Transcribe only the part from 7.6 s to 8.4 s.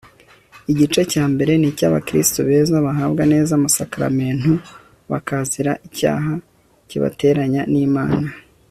n'imana